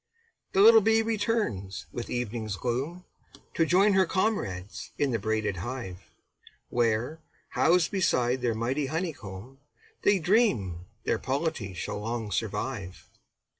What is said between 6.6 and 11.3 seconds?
Where, housed beside their mighty honeycomb, They dream their